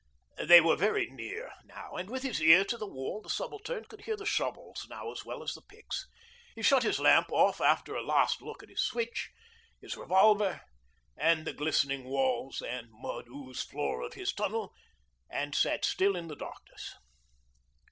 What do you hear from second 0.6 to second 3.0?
were very near now, and with his ear to the